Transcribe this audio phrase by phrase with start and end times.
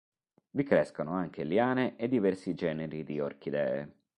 [0.49, 3.97] Vi crescono anche liane e diversi generi di orchidee.